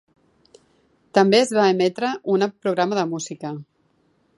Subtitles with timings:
[1.19, 3.55] També es va emetre un programa de música.